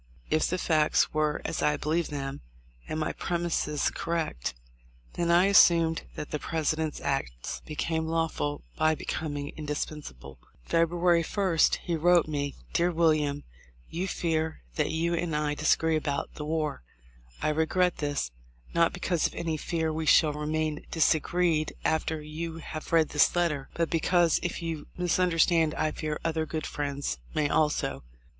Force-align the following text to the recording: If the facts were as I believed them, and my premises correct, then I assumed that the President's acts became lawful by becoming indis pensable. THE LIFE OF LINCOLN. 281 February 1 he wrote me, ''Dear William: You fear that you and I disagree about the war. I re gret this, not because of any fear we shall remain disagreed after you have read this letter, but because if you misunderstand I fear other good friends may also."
If 0.31 0.47
the 0.47 0.57
facts 0.57 1.13
were 1.13 1.43
as 1.45 1.61
I 1.61 1.77
believed 1.77 2.09
them, 2.09 2.41
and 2.87 2.99
my 2.99 3.13
premises 3.13 3.91
correct, 3.93 4.55
then 5.13 5.29
I 5.29 5.45
assumed 5.45 6.05
that 6.15 6.31
the 6.31 6.39
President's 6.39 6.99
acts 7.01 7.61
became 7.67 8.07
lawful 8.07 8.63
by 8.75 8.95
becoming 8.95 9.51
indis 9.55 9.85
pensable. 9.85 10.37
THE 10.69 10.77
LIFE 10.79 10.89
OF 10.89 10.91
LINCOLN. 10.91 11.23
281 11.23 11.23
February 11.23 11.23
1 11.35 11.59
he 11.83 11.95
wrote 11.95 12.27
me, 12.27 12.55
''Dear 12.73 12.91
William: 12.91 13.43
You 13.91 14.07
fear 14.07 14.63
that 14.75 14.89
you 14.89 15.13
and 15.13 15.35
I 15.35 15.53
disagree 15.53 15.95
about 15.95 16.33
the 16.33 16.45
war. 16.45 16.81
I 17.39 17.49
re 17.49 17.67
gret 17.67 17.97
this, 17.97 18.31
not 18.73 18.93
because 18.93 19.27
of 19.27 19.35
any 19.35 19.55
fear 19.55 19.93
we 19.93 20.07
shall 20.07 20.33
remain 20.33 20.83
disagreed 20.89 21.75
after 21.85 22.23
you 22.23 22.57
have 22.57 22.91
read 22.91 23.09
this 23.09 23.35
letter, 23.35 23.69
but 23.75 23.91
because 23.91 24.39
if 24.41 24.63
you 24.63 24.87
misunderstand 24.97 25.75
I 25.75 25.91
fear 25.91 26.19
other 26.25 26.47
good 26.47 26.65
friends 26.65 27.19
may 27.35 27.47
also." 27.47 28.01